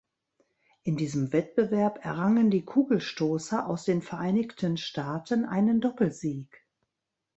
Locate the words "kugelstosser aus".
2.65-3.83